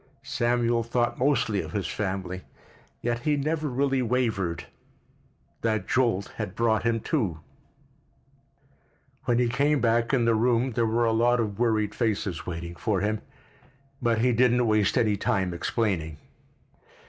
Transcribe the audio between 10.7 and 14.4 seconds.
there were a log of worried faces waiting for him, but he